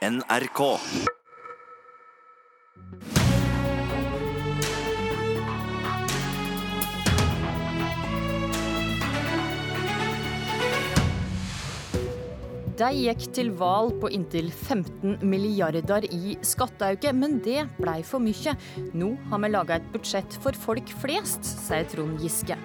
NRK. 0.00 0.60
De 12.80 12.88
gikk 12.96 13.26
til 13.36 13.50
valg 13.52 13.98
på 14.00 14.08
inntil 14.08 14.48
15 14.48 15.20
milliarder 15.20 16.08
i 16.08 16.38
skatteauke, 16.40 17.12
men 17.12 17.36
det 17.44 17.66
blei 17.76 18.00
for 18.00 18.24
mye. 18.24 18.56
Nå 18.96 19.12
har 19.28 19.44
vi 19.44 19.52
laga 19.52 19.76
et 19.76 19.92
budsjett 19.92 20.40
for 20.40 20.56
folk 20.56 20.96
flest, 21.04 21.44
sier 21.44 21.84
Trond 21.92 22.24
Giske. 22.24 22.56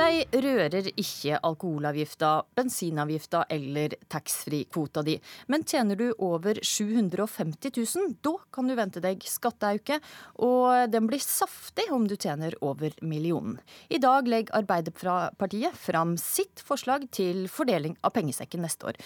De 0.00 0.40
rører 0.40 0.86
ikke 0.96 1.36
alkoholavgifta, 1.44 2.28
bensinavgifta 2.56 3.42
eller 3.52 3.92
taxfree-kvota 4.08 5.02
di. 5.04 5.18
Men 5.52 5.66
tjener 5.68 5.98
du 6.00 6.06
over 6.24 6.56
750 6.64 7.74
000, 7.76 8.14
da 8.24 8.32
kan 8.48 8.70
du 8.70 8.76
vente 8.78 9.02
deg 9.04 9.20
skatteauke. 9.28 9.98
Og 10.46 10.88
den 10.88 11.10
blir 11.10 11.20
saftig 11.20 11.90
om 11.92 12.08
du 12.08 12.16
tjener 12.16 12.56
over 12.64 12.96
millionen. 13.04 13.58
I 13.92 14.00
dag 14.00 14.30
legger 14.30 14.62
Arbeiderpartiet 14.62 15.76
fram 15.76 16.16
sitt 16.16 16.64
forslag 16.64 17.04
til 17.12 17.44
fordeling 17.52 17.98
av 18.00 18.16
pengesekken 18.16 18.64
neste 18.64 18.88
år. 18.94 19.04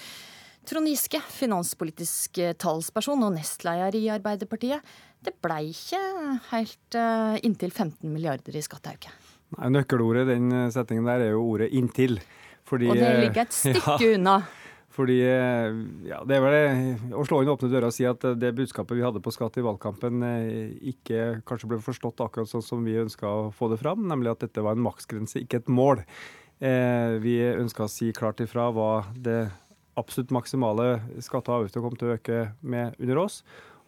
Trond 0.64 0.88
Giske, 0.88 1.18
finanspolitisk 1.42 2.38
talsperson 2.62 3.26
og 3.26 3.34
nestleder 3.34 3.98
i 3.98 4.06
Arbeiderpartiet. 4.14 4.94
Det 5.26 5.34
blei 5.42 5.72
ikke 5.74 6.06
helt 6.54 7.02
uh, 7.02 7.34
inntil 7.42 7.74
15 7.74 8.06
milliarder 8.14 8.54
i 8.54 8.62
skatteauke. 8.62 9.10
Nei, 9.54 9.70
Nøkkelordet 9.76 10.26
i 10.26 10.34
den 10.34 10.52
eh, 10.52 10.68
setningen 10.74 11.08
der 11.08 11.24
er 11.28 11.32
jo 11.34 11.44
ordet 11.44 11.70
'inntil'. 11.72 12.20
Fordi, 12.64 12.88
og 12.88 12.96
det 12.96 13.10
ligger 13.20 13.44
et 13.44 13.50
eh, 13.52 13.58
stykke 13.62 13.96
ja, 14.00 14.12
unna. 14.16 14.36
Fordi, 14.94 15.18
eh, 15.26 15.74
ja, 16.08 16.20
Det 16.24 16.36
er 16.36 16.44
vel 16.44 16.54
det, 16.54 17.14
å 17.18 17.24
slå 17.26 17.42
inn 17.42 17.50
åpne 17.52 17.70
dører 17.70 17.88
og 17.90 17.96
si 17.96 18.06
at 18.08 18.22
det 18.38 18.54
budskapet 18.54 18.96
vi 18.96 19.04
hadde 19.04 19.22
på 19.22 19.32
skatt 19.34 19.58
i 19.58 19.64
valgkampen 19.66 20.22
ikke 20.94 21.42
kanskje 21.48 21.70
ble 21.72 21.80
forstått 21.82 22.22
akkurat 22.22 22.48
sånn 22.48 22.62
som 22.62 22.86
vi 22.86 22.94
ønska 23.02 23.26
å 23.26 23.50
få 23.50 23.68
det 23.72 23.80
fram, 23.82 24.06
nemlig 24.08 24.30
at 24.32 24.46
dette 24.46 24.62
var 24.62 24.78
en 24.78 24.86
maksgrense, 24.86 25.42
ikke 25.42 25.64
et 25.64 25.68
mål. 25.68 26.04
Vi 26.62 27.34
ønska 27.42 27.88
å 27.88 27.90
si 27.90 28.12
klart 28.14 28.38
ifra 28.40 28.68
hva 28.70 29.02
det 29.18 29.50
absolutt 29.98 30.30
maksimale 30.34 30.88
skatte 31.22 31.50
og 31.50 31.64
avgifter 31.64 31.82
kom 31.82 31.98
til 31.98 32.12
å 32.12 32.16
øke 32.16 32.40
med 32.62 32.94
under 33.02 33.24
oss. 33.26 33.42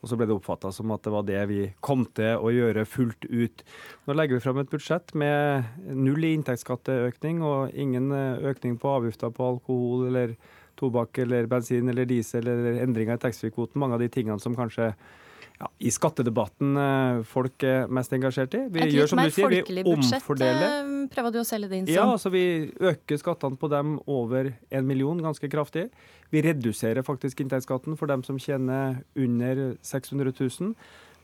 Og 0.07 0.11
så 0.13 0.17
ble 0.21 0.29
det 0.31 0.37
oppfatta 0.37 0.71
som 0.71 0.93
at 0.95 1.03
det 1.03 1.11
var 1.11 1.25
det 1.27 1.41
vi 1.51 1.63
kom 1.83 2.05
til 2.15 2.39
å 2.39 2.53
gjøre 2.55 2.85
fullt 2.87 3.27
ut. 3.27 3.65
Nå 4.07 4.15
legger 4.15 4.39
vi 4.39 4.45
fram 4.45 4.61
et 4.63 4.71
budsjett 4.71 5.11
med 5.19 5.67
null 5.91 6.23
i 6.23 6.31
inntektsskatteøkning 6.37 7.41
og 7.43 7.75
ingen 7.75 8.13
eh, 8.15 8.45
økning 8.53 8.77
på 8.79 8.93
avgifter 9.01 9.35
på 9.35 9.49
alkohol 9.57 10.07
eller 10.13 10.37
tobakk 10.79 11.19
eller 11.25 11.51
bensin 11.51 11.91
eller 11.91 12.07
diesel 12.07 12.47
eller 12.47 12.79
endringer 12.85 13.19
i 13.19 13.25
taxfree-kvoten. 13.25 13.81
Mange 13.83 13.99
av 13.99 14.05
de 14.05 14.13
tingene 14.15 14.39
som 14.39 14.55
kanskje 14.55 14.93
ja, 15.57 15.69
i 15.79 15.91
skattedebatten 15.93 16.77
eh, 16.77 17.23
folk 17.29 17.65
er 17.65 17.87
mest 17.89 18.13
engasjert 18.13 18.55
i. 18.59 18.61
Vi 18.75 18.91
gjør 18.93 19.09
som 19.13 19.23
du 19.23 19.31
sier, 19.33 19.55
vi 19.55 19.85
omfordeler. 19.89 20.67
Eh, 20.83 21.07
prøver 21.13 21.33
du 21.33 21.41
å 21.41 21.47
selge 21.49 21.71
det 21.71 21.81
inn 21.81 21.89
som? 21.89 21.95
Ja, 21.97 22.05
altså 22.13 22.33
Vi 22.35 22.45
øker 22.77 23.23
skattene 23.23 23.57
på 23.61 23.71
dem 23.73 23.97
over 24.05 24.53
en 24.53 24.87
million 24.89 25.23
ganske 25.25 25.49
kraftig. 25.53 25.89
Vi 26.35 26.43
reduserer 26.45 27.07
faktisk 27.07 27.41
inntektsskatten 27.41 27.97
for 27.97 28.11
dem 28.11 28.25
som 28.27 28.39
tjener 28.43 29.01
under 29.17 29.77
600 29.81 30.35
000. 30.37 30.75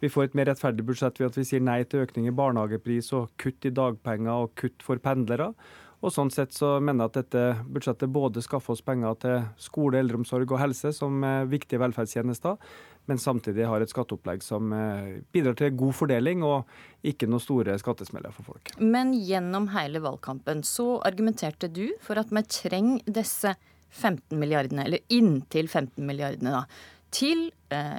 Vi 0.02 0.11
får 0.11 0.30
et 0.30 0.34
mer 0.39 0.48
rettferdig 0.50 0.86
budsjett 0.86 1.20
ved 1.20 1.28
at 1.28 1.36
vi 1.39 1.46
sier 1.46 1.62
nei 1.62 1.83
til 1.84 2.02
økning 2.06 2.27
i 2.30 2.34
barnehagepris 2.34 3.12
og 3.19 3.30
kutt 3.39 3.69
i 3.69 3.74
dagpenger 3.74 4.46
og 4.46 4.56
kutt 4.58 4.83
for 4.83 4.98
pendlere. 5.02 5.52
Og 6.03 6.11
sånn 6.11 6.33
sett 6.34 6.55
så 6.55 6.77
mener 6.83 7.06
jeg 7.06 7.12
at 7.12 7.19
dette 7.20 7.42
budsjettet 7.70 8.11
både 8.11 8.42
skaffer 8.42 8.75
oss 8.75 8.83
penger 8.83 9.19
til 9.22 9.45
skole, 9.62 10.00
eldreomsorg 10.03 10.50
og 10.50 10.58
helse 10.58 10.91
som 10.97 11.22
viktige 11.50 11.78
velferdstjenester, 11.83 12.58
men 13.11 13.19
samtidig 13.19 13.67
har 13.67 13.83
et 13.83 13.91
skatteopplegg 13.91 14.45
som 14.47 14.73
eh, 14.77 15.19
bidrar 15.34 15.56
til 15.58 15.75
god 15.78 15.97
fordeling 15.98 16.45
og 16.47 16.70
ikke 17.06 17.27
noen 17.30 17.42
store 17.42 17.75
skattesmeller 17.80 18.34
for 18.34 18.53
folk. 18.53 18.75
Men 18.78 19.11
gjennom 19.14 19.68
hele 19.74 20.02
valgkampen 20.05 20.63
så 20.67 21.01
argumenterte 21.07 21.70
du 21.70 21.89
for 22.02 22.20
at 22.23 22.30
vi 22.34 22.45
trenger 22.46 23.14
disse 23.23 23.57
15 23.92 24.39
milliardene, 24.39 24.86
eller 24.86 25.02
inntil 25.13 25.69
15 25.69 26.07
milliardene, 26.07 26.63
da, 26.63 26.63
til 27.13 27.51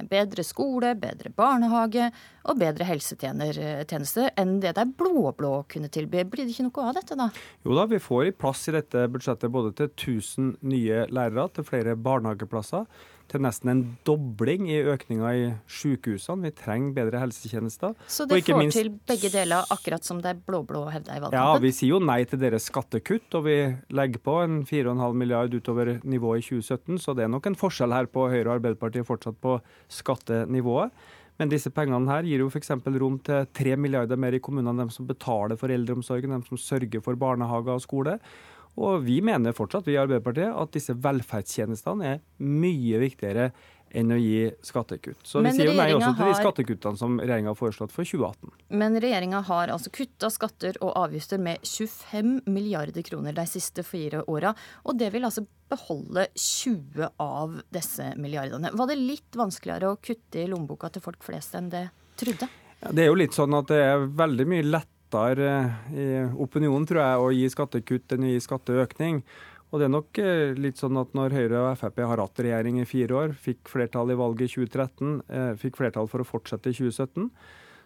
bedre 0.09 0.45
skole, 0.45 0.93
bedre 0.99 1.31
barnehage 1.35 2.09
og 2.43 2.59
bedre 2.59 2.87
helsetjeneste 2.87 4.29
enn 4.39 4.57
det 4.63 4.75
der 4.77 4.89
blå-blå 4.99 5.53
kunne 5.71 5.91
tilby. 5.93 6.25
Blir 6.27 6.47
det 6.47 6.55
ikke 6.55 6.67
noe 6.67 6.89
av 6.89 6.99
dette, 6.99 7.17
da? 7.19 7.29
Jo 7.65 7.77
da, 7.77 7.87
vi 7.91 8.01
får 8.03 8.29
i 8.29 8.35
plass 8.35 8.67
i 8.69 8.75
dette 8.75 9.07
budsjettet 9.13 9.53
både 9.53 9.73
til 9.79 9.91
1000 9.91 10.53
nye 10.73 11.05
lærere, 11.13 11.49
til 11.55 11.67
flere 11.67 11.97
barnehageplasser 11.99 12.87
til 13.31 13.41
nesten 13.43 13.71
en 13.71 13.81
dobling 14.05 14.67
i 14.69 14.79
økninga 14.93 15.31
i 15.33 15.45
sykehusene. 15.71 16.47
Vi 16.47 16.51
trenger 16.57 16.93
bedre 16.97 17.21
helsetjenester. 17.23 17.95
Så 18.07 18.27
det 18.29 18.43
får 18.45 18.59
minst... 18.59 18.77
til 18.77 18.91
begge 19.09 19.31
deler, 19.33 19.65
akkurat 19.73 20.05
som 20.05 20.19
det 20.23 20.35
blå-blå 20.47 20.85
hevda 20.93 21.17
i 21.17 21.23
valgkampen? 21.23 21.39
Ja, 21.39 21.61
vi 21.63 21.73
sier 21.75 21.95
jo 21.95 22.01
nei 22.03 22.19
til 22.29 22.41
deres 22.43 22.67
skattekutt, 22.69 23.29
og 23.39 23.47
vi 23.47 23.57
legger 23.95 24.23
på 24.23 24.37
en 24.43 24.61
4,5 24.69 25.17
milliard 25.17 25.55
utover 25.55 25.95
nivået 26.03 26.43
i 26.43 26.47
2017. 26.51 27.01
Så 27.05 27.17
det 27.17 27.25
er 27.25 27.33
nok 27.33 27.49
en 27.49 27.57
forskjell 27.59 27.95
her 27.95 28.09
på 28.11 28.27
Høyre 28.29 28.49
og 28.49 28.57
Arbeiderpartiet 28.59 29.07
fortsatt 29.09 29.39
på 29.43 29.57
skattenivået. 29.91 30.93
Men 31.41 31.49
disse 31.49 31.71
pengene 31.73 32.11
her 32.11 32.25
gir 32.27 32.43
jo 32.43 32.49
f.eks. 32.49 32.71
rom 33.01 33.17
til 33.25 33.47
3 33.57 33.75
milliarder 33.75 34.19
mer 34.19 34.37
i 34.37 34.41
kommunene, 34.43 34.85
dem 34.85 34.91
som 34.93 35.07
betaler 35.09 35.57
for 35.57 35.73
eldreomsorgen, 35.73 36.35
dem 36.35 36.45
som 36.45 36.59
sørger 36.61 37.01
for 37.01 37.17
barnehager 37.17 37.73
og 37.73 37.81
skole. 37.81 38.19
Og 38.79 39.03
vi 39.05 39.19
mener 39.25 39.53
fortsatt, 39.53 39.85
vi 39.87 39.97
i 39.97 40.01
Arbeiderpartiet, 40.01 40.49
at 40.49 40.73
disse 40.73 40.95
velferdstjenestene 40.97 42.15
er 42.15 42.21
mye 42.41 43.01
viktigere 43.03 43.51
enn 43.93 44.09
å 44.09 44.17
gi 44.17 44.47
skattekutt. 44.65 45.21
Så 45.27 45.41
Men 45.43 45.53
vi 45.53 45.61
sier 45.61 45.69
jo 45.69 45.75
nei 45.77 45.91
også 45.93 46.13
til 46.17 46.31
de 46.31 46.37
skattekuttene 46.39 46.97
som 46.97 47.19
regjeringa 47.21 47.51
har 47.51 47.59
foreslått 47.59 47.93
for 47.93 48.07
2018. 48.09 48.53
Men 48.81 48.97
regjeringa 49.01 49.43
har 49.45 49.73
altså 49.73 49.93
kutta 49.93 50.31
skatter 50.33 50.79
og 50.81 50.95
avgifter 50.97 51.41
med 51.41 51.61
25 51.61 52.39
milliarder 52.49 53.05
kroner 53.05 53.37
de 53.37 53.45
siste 53.49 53.85
fire 53.85 54.23
åra. 54.25 54.55
Og 54.89 54.97
det 54.97 55.11
vil 55.13 55.29
altså 55.29 55.45
beholde 55.69 56.25
20 56.33 57.11
av 57.21 57.59
disse 57.73 58.09
milliardene. 58.17 58.73
Var 58.73 58.89
det 58.89 58.97
litt 58.97 59.37
vanskeligere 59.37 59.93
å 59.93 60.01
kutte 60.01 60.41
i 60.41 60.49
lommeboka 60.49 60.89
til 60.93 61.05
folk 61.05 61.21
flest 61.25 61.53
enn 61.59 61.69
det 61.73 61.85
trodde? 62.19 62.49
Ja, 62.81 62.91
det 62.91 63.05
er 63.05 63.13
jo 63.13 63.21
litt 63.21 63.37
sånn 63.37 63.53
at 63.55 63.69
det 63.69 63.79
er 63.79 64.09
veldig 64.17 64.49
mye 64.49 64.65
lett 64.65 64.92
lettere 65.13 65.73
eh, 65.93 65.97
i 65.97 66.41
opinionen, 66.41 66.85
tror 66.87 67.01
jeg, 67.01 67.17
å 67.19 67.31
gi 67.33 67.49
skattekutt 67.49 68.13
enn 68.13 68.25
å 68.25 68.31
gi 68.33 68.43
skatteøkning. 68.43 69.23
Og 69.71 69.79
det 69.79 69.87
er 69.87 69.93
nok 69.93 70.19
eh, 70.21 70.53
litt 70.57 70.77
sånn 70.77 70.97
at 70.97 71.13
når 71.13 71.33
Høyre 71.33 71.61
og 71.61 71.77
Frp 71.77 71.99
har 72.05 72.21
hatt 72.21 72.39
regjering 72.39 72.79
i 72.81 72.85
fire 72.85 73.13
år, 73.13 73.33
fikk 73.33 73.69
flertall 73.69 74.11
i 74.11 74.17
valget 74.17 74.49
i 74.49 74.53
2013, 74.53 75.21
eh, 75.29 75.53
fikk 75.57 75.77
flertall 75.77 76.09
for 76.09 76.21
å 76.21 76.27
fortsette 76.27 76.69
i 76.69 76.77
2017, 76.77 77.29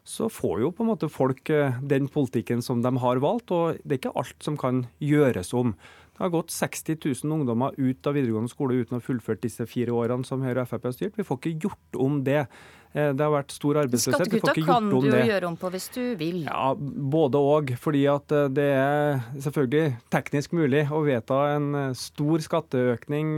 så 0.07 0.29
får 0.31 0.61
jo 0.61 0.71
på 0.71 0.83
en 0.83 0.91
måte 0.93 1.09
folk 1.11 1.49
den 1.83 2.05
politikken 2.07 2.61
som 2.63 2.79
de 2.79 2.93
har 3.03 3.19
valgt, 3.19 3.51
og 3.51 3.75
det 3.83 3.97
er 3.97 3.99
ikke 3.99 4.15
alt 4.15 4.45
som 4.45 4.55
kan 4.55 4.85
gjøres 5.03 5.51
om. 5.51 5.73
Det 6.17 6.25
har 6.25 6.33
gått 6.33 6.49
60 6.49 6.97
000 7.05 7.33
ungdommer 7.35 7.75
ut 7.77 8.07
av 8.09 8.15
videregående 8.17 8.49
skole 8.49 8.79
uten 8.79 8.97
å 8.97 8.97
ha 8.97 9.05
fullført 9.05 9.43
disse 9.43 9.67
fire 9.69 9.93
årene 9.93 10.25
som 10.25 10.41
Høyre 10.41 10.63
og 10.63 10.71
Frp 10.71 10.87
har 10.89 10.95
styrt. 10.95 11.17
Vi 11.19 11.25
får 11.27 11.37
ikke 11.37 11.67
gjort 11.67 11.99
om 12.01 12.23
det. 12.25 12.47
Eh, 12.97 13.11
det 13.13 13.21
har 13.21 13.33
vært 13.35 13.53
stor 13.53 13.77
arbeidsløshet. 13.83 14.25
Skattekutta 14.25 14.55
kan 14.65 14.87
du 14.89 15.11
jo 15.11 15.21
gjøre 15.29 15.49
om 15.51 15.57
på 15.61 15.69
hvis 15.75 15.85
du 15.93 16.01
vil. 16.17 16.39
Ja, 16.47 16.71
Både 16.73 17.37
og. 17.37 17.69
Fordi 17.83 18.01
at 18.09 18.33
eh, 18.33 18.47
det 18.49 18.65
er 18.79 19.21
selvfølgelig 19.45 19.91
teknisk 20.13 20.57
mulig 20.57 20.87
å 20.89 21.03
vedta 21.05 21.43
en 21.53 21.69
eh, 21.83 21.93
stor 22.01 22.41
skatteøkning 22.47 23.37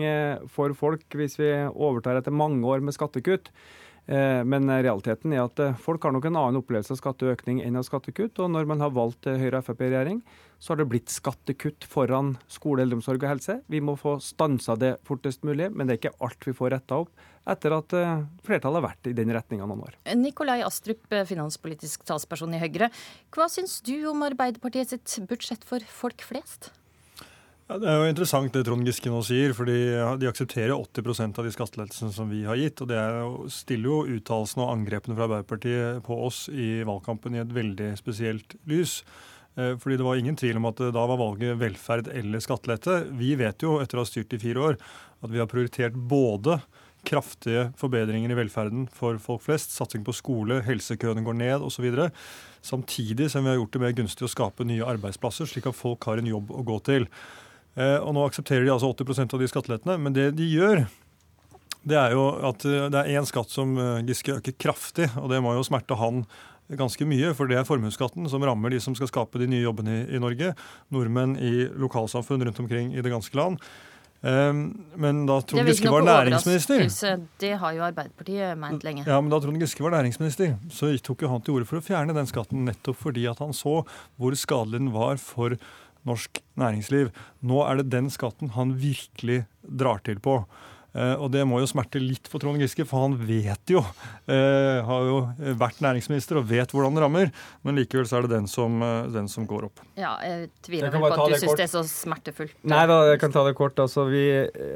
for 0.53 0.71
folk 0.77 1.19
hvis 1.19 1.35
vi 1.41 1.51
overtar 1.67 2.21
etter 2.21 2.31
mange 2.31 2.63
år 2.63 2.79
med 2.85 2.95
skattekutt. 2.95 3.51
Men 4.09 4.65
realiteten 4.65 5.35
er 5.35 5.43
at 5.43 5.59
folk 5.77 6.01
har 6.01 6.13
nok 6.15 6.25
en 6.25 6.37
annen 6.39 6.57
opplevelse 6.63 6.95
av 6.95 6.97
skatteøkning 6.97 7.59
enn 7.61 7.77
av 7.77 7.83
skattekutt. 7.85 8.39
Og 8.41 8.49
når 8.49 8.65
man 8.71 8.81
har 8.81 8.93
valgt 8.95 9.29
Høyre 9.29 9.59
og 9.61 9.67
Frp-regjering, 9.67 10.23
så 10.59 10.73
har 10.73 10.81
det 10.81 10.89
blitt 10.91 11.11
skattekutt 11.13 11.85
foran 11.87 12.33
skole, 12.51 12.83
eldreomsorg 12.83 13.21
og 13.23 13.31
helse. 13.31 13.59
Vi 13.71 13.79
må 13.85 13.95
få 13.99 14.17
stansa 14.23 14.75
det 14.79 14.95
fortest 15.07 15.45
mulig, 15.47 15.69
men 15.71 15.87
det 15.87 15.95
er 15.95 16.01
ikke 16.01 16.25
alt 16.25 16.49
vi 16.49 16.55
får 16.57 16.73
retta 16.75 17.03
opp 17.05 17.27
etter 17.49 17.73
at 17.73 17.95
eh, 17.97 18.25
flertallet 18.45 18.81
har 18.81 18.87
vært 18.89 19.09
i 19.09 19.15
den 19.17 19.31
retninga 19.33 19.65
noen 19.69 19.85
år. 19.87 19.95
Nikolai 20.19 20.59
Astrup, 20.65 21.07
eh, 21.13 21.25
finanspolitisk 21.29 22.03
talsperson 22.07 22.53
i 22.53 22.61
Høyre. 22.61 22.91
Hva 23.33 23.47
syns 23.51 23.79
du 23.85 23.95
om 24.11 24.27
Arbeiderpartiet 24.27 24.93
sitt 24.93 25.29
budsjett 25.29 25.65
for 25.65 25.83
folk 26.01 26.25
flest? 26.27 26.71
Ja, 27.69 27.75
det 27.77 27.85
er 27.85 27.99
jo 28.01 28.09
interessant 28.09 28.55
det 28.55 28.63
Trond 28.65 28.87
Giske 28.87 29.11
nå 29.13 29.19
sier, 29.21 29.51
fordi 29.53 29.75
de 30.17 30.25
aksepterer 30.25 30.71
80% 30.73 31.37
av 31.37 31.45
de 31.45 31.51
skattelettelsene 31.53 32.15
som 32.15 32.31
vi 32.31 32.39
har 32.47 32.57
gitt. 32.57 32.81
og 32.81 32.87
Det 32.89 32.97
jo, 32.97 33.33
stiller 33.53 33.91
jo 33.91 34.15
uttalelsene 34.15 34.63
og 34.65 34.71
angrepene 34.73 35.13
fra 35.13 35.27
Arbeiderpartiet 35.27 35.99
på 36.07 36.15
oss 36.25 36.47
i 36.49 36.79
valgkampen 36.87 37.35
i 37.37 37.43
et 37.43 37.51
veldig 37.53 37.91
spesielt 37.99 38.55
lys. 38.65 39.03
Eh, 39.53 39.75
fordi 39.77 39.99
det 39.99 40.07
var 40.07 40.17
ingen 40.17 40.39
tvil 40.39 40.57
om 40.57 40.65
at 40.65 40.81
da 40.81 41.03
var 41.11 41.19
valget 41.21 41.59
velferd 41.61 42.09
eller 42.09 42.41
skattelette. 42.41 43.03
Vi 43.19 43.35
vet 43.37 43.61
jo, 43.61 43.75
etter 43.83 43.99
å 43.99 44.01
ha 44.01 44.09
styrt 44.09 44.33
i 44.33 44.39
fire 44.41 44.63
år, 44.71 44.79
at 45.21 45.29
vi 45.29 45.37
har 45.37 45.49
prioritert 45.51 45.93
både 45.93 46.57
kraftige 47.05 47.67
forbedringer 47.77 48.33
i 48.33 48.37
velferden 48.39 48.87
for 48.97 49.19
folk 49.21 49.43
flest, 49.45 49.75
satsing 49.77 50.01
på 50.07 50.15
skole, 50.17 50.57
helsekøene 50.65 51.21
går 51.21 51.37
ned 51.37 51.67
osv. 51.69 51.85
Samtidig 52.65 53.29
som 53.29 53.45
vi 53.45 53.53
har 53.53 53.59
gjort 53.61 53.77
det 53.77 53.83
mer 53.85 53.93
gunstig 54.01 54.25
å 54.25 54.31
skape 54.33 54.65
nye 54.65 54.89
arbeidsplasser, 54.89 55.45
slik 55.45 55.69
at 55.69 55.77
folk 55.77 56.09
har 56.09 56.17
en 56.17 56.33
jobb 56.33 56.49
å 56.49 56.65
gå 56.65 56.79
til. 56.89 57.05
Eh, 57.77 57.97
og 57.99 58.13
Nå 58.15 58.25
aksepterer 58.27 58.65
de 58.65 58.73
altså 58.73 58.91
80% 58.93 59.35
av 59.35 59.43
de 59.43 59.49
skattelettene, 59.51 59.97
men 60.01 60.15
det 60.15 60.31
de 60.39 60.47
gjør, 60.49 60.85
det 61.89 61.97
er 61.97 62.15
jo 62.15 62.25
at 62.49 62.63
det 62.65 62.97
er 62.99 63.17
én 63.17 63.27
skatt 63.27 63.53
som 63.53 63.77
Giske 64.03 64.33
øker 64.35 64.55
kraftig, 64.59 65.07
og 65.15 65.29
det 65.31 65.39
må 65.41 65.53
jo 65.55 65.63
smerte 65.63 65.95
han 65.95 66.25
ganske 66.77 67.05
mye, 67.07 67.33
for 67.37 67.49
det 67.49 67.57
er 67.57 67.67
formuesskatten 67.67 68.27
som 68.29 68.43
rammer 68.45 68.73
de 68.73 68.81
som 68.83 68.95
skal 68.97 69.09
skape 69.09 69.41
de 69.41 69.47
nye 69.49 69.63
jobbene 69.63 69.95
i, 69.95 70.01
i 70.17 70.21
Norge. 70.21 70.51
Nordmenn 70.93 71.37
i 71.41 71.53
lokalsamfunn 71.79 72.45
rundt 72.45 72.59
omkring 72.61 72.91
i 72.93 73.01
det 73.05 73.13
ganske 73.13 73.39
land. 73.39 73.57
Um, 74.19 74.65
men 74.99 75.21
da 75.29 75.37
Trond 75.47 75.69
Giske 75.71 75.87
var 75.87 76.03
næringsminister 76.03 77.21
Det 77.39 77.53
har 77.61 77.71
jo 77.71 77.85
Arbeiderpartiet 77.85 78.57
meint 78.59 78.83
lenge. 78.83 79.05
Ja, 79.07 79.21
men 79.23 79.31
Da 79.31 79.39
Trond 79.39 79.63
Giske 79.63 79.85
var 79.85 79.95
næringsminister, 79.95 80.57
så 80.75 80.91
tok 80.99 81.23
jo 81.23 81.29
han 81.31 81.45
til 81.45 81.55
orde 81.55 81.69
for 81.69 81.79
å 81.79 81.85
fjerne 81.85 82.15
den 82.17 82.27
skatten 82.27 82.67
nettopp 82.67 82.99
fordi 82.99 83.23
at 83.31 83.39
han 83.39 83.55
så 83.55 83.77
hvor 84.19 84.35
skadelig 84.35 84.83
den 84.83 84.91
var 84.91 85.15
for 85.23 85.55
norsk 86.09 86.41
næringsliv. 86.59 87.13
Nå 87.45 87.61
er 87.65 87.79
det 87.79 87.91
den 87.93 88.09
skatten 88.13 88.53
han 88.57 88.75
virkelig 88.81 89.43
drar 89.63 90.01
til 90.05 90.19
på. 90.23 90.41
Eh, 90.99 91.15
og 91.15 91.31
det 91.31 91.45
må 91.47 91.61
jo 91.61 91.69
smerte 91.69 92.01
litt 92.01 92.27
for 92.29 92.41
Trond 92.43 92.59
Giske, 92.59 92.83
for 92.87 93.05
han 93.05 93.15
vet 93.23 93.71
jo 93.71 93.79
eh, 94.27 94.79
Har 94.83 95.07
jo 95.07 95.19
vært 95.59 95.79
næringsminister 95.83 96.41
og 96.41 96.47
vet 96.49 96.73
hvordan 96.75 96.97
det 96.97 97.03
rammer. 97.05 97.31
Men 97.63 97.79
likevel 97.79 98.07
så 98.09 98.19
er 98.19 98.27
det 98.27 98.33
den 98.35 98.49
som, 98.51 98.81
eh, 98.83 99.07
den 99.13 99.29
som 99.31 99.47
går 99.47 99.69
opp. 99.69 99.83
Ja, 99.99 100.17
Jeg 100.25 100.49
tviler 100.65 100.91
vel 100.91 101.05
på 101.05 101.11
at 101.13 101.35
du 101.35 101.39
syns 101.39 101.55
det 101.59 101.67
er 101.69 101.71
så 101.71 101.83
smertefullt. 101.87 102.57
Nei 102.67 102.83
da, 102.89 102.99
jeg 103.13 103.21
kan 103.23 103.33
ta 103.35 103.45
det 103.47 103.55
kort. 103.57 103.79
Altså, 103.79 104.05
vi, 104.11 104.23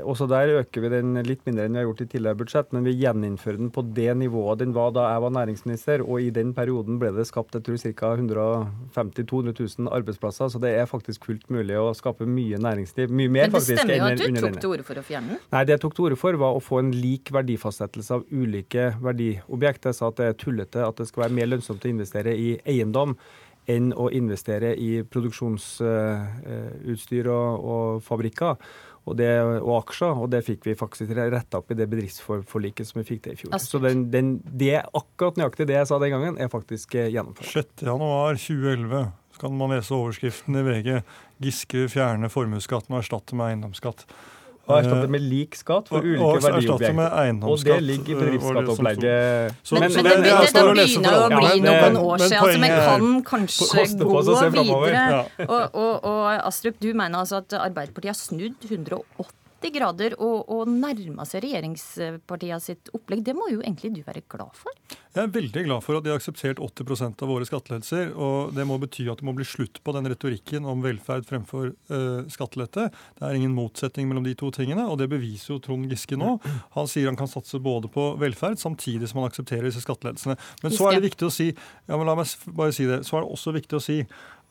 også 0.03 0.27
der 0.31 0.55
øker 0.61 0.85
vi 0.85 0.93
den 0.93 1.19
litt 1.27 1.43
mindre 1.47 1.67
enn 1.67 1.75
vi 1.75 1.81
har 1.81 1.89
gjort 1.89 2.05
i 2.05 2.09
tidligere 2.13 2.39
budsjett, 2.39 2.71
men 2.75 2.87
vi 2.87 2.95
gjeninnfører 3.01 3.59
den 3.59 3.73
på 3.73 3.83
det 3.93 4.11
nivået 4.19 4.63
den 4.63 4.73
var 4.75 4.93
da 4.95 5.09
jeg 5.11 5.23
var 5.25 5.35
næringsminister. 5.35 6.05
Og 6.07 6.23
i 6.23 6.31
den 6.33 6.53
perioden 6.55 6.99
ble 7.01 7.11
det 7.15 7.27
skapt 7.29 7.57
jeg 7.57 7.65
tror, 7.67 7.81
ca. 7.83 8.13
150 8.13 9.27
000-200 9.27 9.55
000 9.79 9.91
arbeidsplasser. 9.91 10.51
Så 10.53 10.61
det 10.61 10.73
er 10.77 10.87
faktisk 10.89 11.27
fullt 11.27 11.49
mulig 11.53 11.77
å 11.79 11.91
skape 11.97 12.27
mye 12.29 12.59
næringsliv. 12.61 13.11
Mye 13.11 13.31
mer, 13.31 13.51
faktisk. 13.53 13.75
Men 13.75 13.75
det 13.75 13.83
stemmer 13.83 13.97
jo 13.97 14.09
at 14.11 14.23
du 14.23 14.41
tok 14.47 14.59
til 14.61 14.73
orde 14.75 14.87
for 14.87 15.01
å 15.01 15.05
fjerne 15.05 15.33
den? 15.35 15.41
Nei, 15.53 15.63
det 15.69 15.79
tok 15.83 15.95
til 15.97 16.07
orde 16.07 16.12
for, 16.19 16.33
var 16.39 16.51
å 16.55 16.63
få 16.63 16.75
en 16.81 16.91
lik 16.95 17.31
verdifastsettelse 17.35 18.11
av 18.17 18.23
ulike 18.31 18.83
verdiobjekter. 19.03 19.89
Jeg 19.91 19.97
sa 19.99 20.05
at 20.09 20.17
det 20.19 20.25
er 20.29 20.39
tullete 20.39 20.79
at 20.85 20.97
det 20.99 21.07
skal 21.09 21.21
være 21.25 21.37
mer 21.39 21.47
lønnsomt 21.51 21.85
å 21.85 21.91
investere 21.91 22.31
i 22.35 22.49
eiendom 22.69 23.11
enn 23.69 23.93
å 23.95 24.09
investere 24.11 24.75
i 24.75 25.03
produksjonsutstyr 25.07 27.27
og, 27.31 27.63
og 27.63 28.03
fabrikker. 28.03 28.55
Og, 29.03 29.17
det, 29.19 29.27
og, 29.43 29.81
aksjer, 29.81 30.15
og 30.15 30.29
det 30.31 30.45
fikk 30.47 30.63
vi 30.69 30.79
faktisk 30.79 31.11
retta 31.17 31.59
opp 31.59 31.71
i 31.73 31.75
det 31.75 31.89
bedriftsforliket 31.91 32.87
som 32.87 33.01
vi 33.01 33.09
fikk 33.09 33.21
til 33.25 33.33
i 33.35 33.39
fjor. 33.41 33.51
Så 33.59 33.77
den, 33.83 34.05
den, 34.13 34.27
det 34.47 34.79
akkurat 34.95 35.35
nøyaktig 35.39 35.67
det 35.67 35.75
jeg 35.75 35.89
sa 35.89 35.99
den 35.99 36.13
gangen, 36.15 36.37
er 36.39 36.47
faktisk 36.51 36.95
eh, 36.95 37.11
gjennomført. 37.11 37.83
6.1.2011 37.83 39.11
kan 39.41 39.51
man 39.59 39.73
lese 39.73 39.97
overskriften 39.97 40.55
i 40.55 40.63
VG. 40.63 40.89
Giske 41.43 41.79
fjerner 41.91 42.31
formuesskatten 42.31 42.95
og 42.95 43.01
erstatte 43.01 43.35
med 43.35 43.49
eiendomsskatt. 43.51 44.05
Og 44.63 44.77
erstatte 44.77 45.07
med 45.11 45.23
lik 45.27 45.57
skatt 45.59 45.89
for 45.91 46.05
ulike 46.05 46.23
og, 46.23 46.37
verdiobjekter. 46.45 47.39
Og 47.43 47.65
det 47.67 47.79
ligger 47.83 48.13
i 48.13 48.19
bedriftsskatteopplegget. 48.21 49.57
Men, 49.73 49.81
men, 49.81 49.91
men, 49.91 50.07
det, 50.07 50.13
det, 50.23 50.37
det 50.55 50.63
begynner 50.69 51.17
å 51.19 51.27
bli 51.33 51.51
noen 51.65 51.99
år 51.99 52.23
siden, 52.23 52.39
Altså, 52.39 52.61
vi 52.63 52.71
kan 52.71 53.05
kanskje 53.27 53.67
gå 53.99 54.23
videre. 54.55 55.21
Og, 55.49 55.63
og, 55.73 55.93
og 56.07 56.47
Astrup, 56.47 56.79
du 56.79 56.93
mener 56.93 57.19
altså 57.25 57.41
at 57.43 57.57
Arbeiderpartiet 57.59 58.13
har 58.13 58.19
snudd 58.19 58.69
180 58.71 59.42
90 59.63 59.71
grader 59.77 60.15
og, 60.19 60.49
og 60.51 60.67
nærma 60.67 61.23
seg 61.27 61.45
regjeringspartia 61.45 62.59
sitt 62.59 62.89
opplegg. 62.95 63.23
Det 63.23 63.35
må 63.37 63.47
jo 63.51 63.61
egentlig 63.63 63.93
du 63.95 64.01
være 64.03 64.23
glad 64.29 64.51
for? 64.57 64.75
Jeg 65.13 65.21
er 65.21 65.31
veldig 65.31 65.63
glad 65.67 65.83
for 65.85 65.97
at 65.97 66.03
de 66.03 66.11
har 66.11 66.19
akseptert 66.19 66.59
80% 66.59 67.23
av 67.23 67.29
våre 67.29 67.47
skattelettelser. 67.47 68.11
Og 68.17 68.51
det 68.57 68.65
må 68.67 68.79
bety 68.81 69.05
at 69.11 69.21
det 69.21 69.27
må 69.27 69.35
bli 69.37 69.47
slutt 69.47 69.79
på 69.85 69.93
den 69.95 70.09
retorikken 70.11 70.67
om 70.69 70.83
velferd 70.83 71.27
fremfor 71.29 71.69
uh, 71.93 72.25
skattelette. 72.33 72.89
Det 73.19 73.27
er 73.27 73.37
ingen 73.39 73.55
motsetning 73.55 74.09
mellom 74.09 74.27
de 74.27 74.35
to 74.39 74.51
tingene, 74.55 74.87
og 74.89 74.99
det 74.99 75.07
beviser 75.13 75.55
jo 75.55 75.61
Trond 75.63 75.87
Giske 75.91 76.19
nå. 76.19 76.35
Han 76.75 76.89
sier 76.89 77.07
han 77.11 77.19
kan 77.19 77.31
satse 77.31 77.61
både 77.63 77.91
på 77.93 78.09
velferd 78.21 78.59
samtidig 78.61 79.11
som 79.11 79.21
han 79.21 79.31
aksepterer 79.31 79.69
disse 79.69 79.85
skattelettelsene. 79.85 80.35
Men 80.65 80.75
så 80.75 80.89
er 80.89 80.99
det 80.99 81.11
viktig 81.11 81.29
å 81.29 81.33
si 81.33 81.51
ja, 81.53 81.95
men 81.95 82.07
la 82.09 82.17
meg 82.19 82.51
bare 82.57 82.75
si 82.75 82.89
det, 82.89 83.03
så 83.07 83.19
er 83.19 83.25
det 83.25 83.37
også 83.37 83.55
viktig 83.55 83.79
å 83.79 83.83
si 83.83 84.01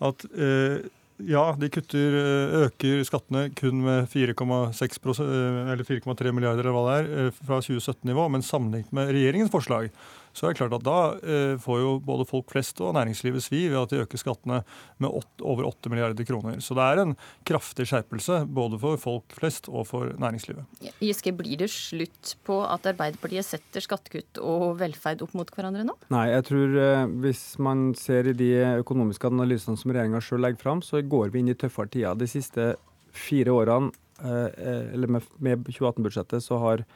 at 0.03 0.27
uh, 0.33 0.79
ja, 1.19 1.57
de 1.59 1.69
kutter, 1.73 2.15
eh, 2.19 2.55
øker 2.67 3.05
skattene 3.07 3.51
kun 3.59 3.83
med 3.85 4.09
4,3 4.11 6.27
eh, 6.27 6.33
milliarder 6.33 6.65
eller 6.65 6.75
hva 6.75 6.85
det 6.89 6.97
er, 6.99 7.05
eh, 7.27 7.33
fra 7.45 7.57
2017-nivå, 7.61 8.29
men 8.31 8.43
sammenlignet 8.43 8.93
med 8.93 9.13
regjeringens 9.13 9.53
forslag, 9.53 9.91
så 10.33 10.47
er 10.47 10.53
det 10.53 10.61
klart 10.63 10.77
at 10.79 10.85
da 10.87 10.99
eh, 11.21 11.55
får 11.61 11.81
jo 11.83 11.93
både 12.05 12.27
folk 12.29 12.53
flest 12.53 12.81
og 12.85 12.95
næringslivet 12.97 13.45
svi 13.45 13.67
ved 13.69 13.81
at 13.83 13.93
de 13.93 14.01
øker 14.03 14.21
skattene 14.21 14.63
med 15.03 15.09
8, 15.09 15.45
over 15.45 15.69
8 15.69 15.93
milliarder 15.93 16.27
kroner. 16.29 16.59
Så 16.65 16.77
det 16.79 16.87
er 16.87 17.03
en 17.03 17.15
kraftig 17.49 17.87
skjerpelse 17.91 18.43
både 18.49 18.81
for 18.83 19.01
folk 19.01 19.37
flest 19.37 19.69
og 19.69 19.87
for 19.91 20.15
næringslivet. 20.23 20.65
Giske, 21.03 21.35
blir 21.37 21.61
det 21.61 21.71
slutt 21.73 22.35
på 22.47 22.63
at 22.65 22.89
Arbeiderpartiet 22.93 23.47
setter 23.47 23.85
skattekutt 23.85 24.41
og 24.41 24.79
velferd 24.81 25.25
opp 25.27 25.37
mot 25.39 25.53
hverandre 25.53 25.85
nå? 25.89 25.97
Nei, 26.15 26.27
jeg 26.33 26.49
tror 26.49 26.79
eh, 26.87 27.05
hvis 27.27 27.45
man 27.63 27.91
ser 27.99 28.33
i 28.33 28.37
de 28.37 28.53
økonomiske 28.81 29.29
analysene 29.29 29.79
som 29.81 29.93
regjeringa 29.93 30.23
sjøl 30.25 30.43
legger 30.47 30.65
fram, 30.65 30.85
så 30.85 31.05
går 31.05 31.33
vi 31.33 31.43
inn 31.43 31.53
i 31.53 31.59
tøffere 31.59 31.93
tider. 31.93 32.17
De 32.19 32.31
siste 32.31 32.73
fire 33.13 33.53
årene, 33.53 33.93
eh, 34.25 34.93
eller 34.95 35.19
med, 35.19 35.33
med 35.45 35.67
2018-budsjettet, 35.69 36.45
så 36.45 36.61
har 36.63 36.87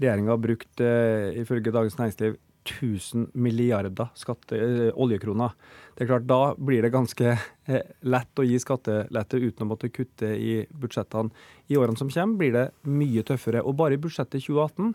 regjeringa 0.00 0.36
brukt, 0.40 0.80
eh, 0.80 1.40
ifølge 1.40 1.72
Dagens 1.74 1.98
Næringsliv, 1.98 2.38
1000 2.70 3.30
milliarder 3.34 4.10
skatte, 4.18 4.56
eh, 4.56 4.90
oljekroner. 4.94 5.52
Det 5.96 6.04
er 6.04 6.10
klart, 6.12 6.26
Da 6.26 6.54
blir 6.54 6.82
det 6.82 6.92
ganske 6.92 7.38
eh, 7.66 7.82
lett 8.02 8.38
å 8.38 8.46
gi 8.46 8.58
skattelette 8.58 9.36
uten 9.36 9.66
å 9.66 9.70
måtte 9.74 9.92
kutte 9.92 10.32
i 10.36 10.66
budsjettene. 10.70 11.30
I 11.68 11.76
årene 11.76 11.98
som 11.98 12.08
kommer 12.08 12.38
blir 12.38 12.52
det 12.52 12.70
mye 12.84 13.22
tøffere. 13.22 13.64
Og 13.64 13.76
bare 13.76 13.94
i 13.94 14.02
budsjettet 14.02 14.42
2018 14.46 14.94